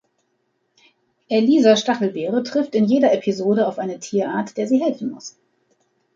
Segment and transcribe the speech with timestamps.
[1.29, 5.37] Eliza Stachelbeere trifft in jeder Episode auf eine Tierart, der sie helfen muss.